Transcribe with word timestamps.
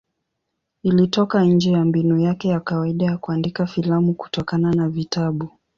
Ilitoka 0.83 1.43
nje 1.45 1.71
ya 1.71 1.85
mbinu 1.85 2.19
yake 2.19 2.47
ya 2.47 2.59
kawaida 2.59 3.05
ya 3.05 3.17
kuandika 3.17 3.65
filamu 3.65 4.13
kutokana 4.13 4.73
na 4.73 4.89
vitabu. 4.89 5.49